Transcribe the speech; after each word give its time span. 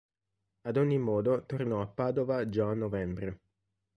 Ad 0.63 0.77
ogni 0.77 0.97
modo 0.97 1.45
tornò 1.45 1.79
a 1.79 1.85
Padova 1.87 2.49
già 2.49 2.67
a 2.67 2.73
novembre. 2.73 3.39